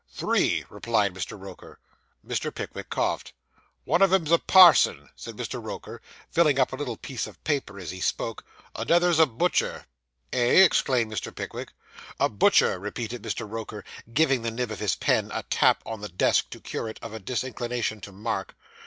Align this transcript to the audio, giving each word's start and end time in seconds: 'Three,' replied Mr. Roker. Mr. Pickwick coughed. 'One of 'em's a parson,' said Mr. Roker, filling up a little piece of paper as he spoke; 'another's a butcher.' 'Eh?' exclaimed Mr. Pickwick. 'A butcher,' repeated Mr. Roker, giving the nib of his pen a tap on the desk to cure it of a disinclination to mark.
'Three,' 0.09 0.65
replied 0.67 1.13
Mr. 1.13 1.39
Roker. 1.39 1.77
Mr. 2.25 2.51
Pickwick 2.51 2.89
coughed. 2.89 3.33
'One 3.83 4.01
of 4.01 4.11
'em's 4.11 4.31
a 4.31 4.39
parson,' 4.39 5.09
said 5.15 5.37
Mr. 5.37 5.63
Roker, 5.63 6.01
filling 6.31 6.59
up 6.59 6.73
a 6.73 6.75
little 6.75 6.97
piece 6.97 7.27
of 7.27 7.43
paper 7.43 7.79
as 7.79 7.91
he 7.91 7.99
spoke; 8.01 8.43
'another's 8.73 9.19
a 9.19 9.27
butcher.' 9.27 9.85
'Eh?' 10.33 10.63
exclaimed 10.65 11.11
Mr. 11.13 11.35
Pickwick. 11.35 11.73
'A 12.19 12.29
butcher,' 12.29 12.79
repeated 12.79 13.21
Mr. 13.21 13.47
Roker, 13.47 13.83
giving 14.11 14.41
the 14.41 14.49
nib 14.49 14.71
of 14.71 14.79
his 14.79 14.95
pen 14.95 15.29
a 15.35 15.43
tap 15.51 15.83
on 15.85 16.01
the 16.01 16.09
desk 16.09 16.49
to 16.49 16.59
cure 16.59 16.89
it 16.89 16.97
of 17.03 17.13
a 17.13 17.19
disinclination 17.19 18.01
to 18.01 18.11
mark. 18.11 18.55